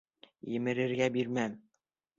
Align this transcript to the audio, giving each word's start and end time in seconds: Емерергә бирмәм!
Емерергә 0.55 1.11
бирмәм! 1.19 1.59